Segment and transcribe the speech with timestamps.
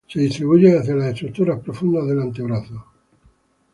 [0.07, 2.83] Se distribuye hacia las estructuras profundas del antebrazo.